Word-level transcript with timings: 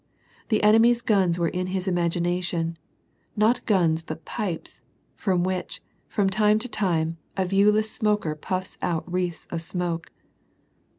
The 0.49 0.63
.enemy's 0.63 1.03
guns 1.03 1.37
were 1.37 1.47
in 1.49 1.67
his 1.67 1.85
imag 1.87 2.19
ination, 2.19 2.73
not 3.35 3.63
guns 3.67 4.01
but 4.01 4.25
pipes, 4.25 4.81
from 5.15 5.43
which, 5.43 5.79
from 6.07 6.27
time 6.27 6.57
to 6.57 6.67
time, 6.67 7.17
a 7.37 7.45
viewless 7.45 7.91
smoker 7.91 8.33
puffs 8.33 8.79
out 8.81 9.03
wreaths 9.11 9.45
of 9.51 9.61
smoke. 9.61 10.11